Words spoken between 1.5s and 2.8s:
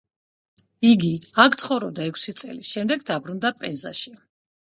ცხოვრობდა ექვსი წელი,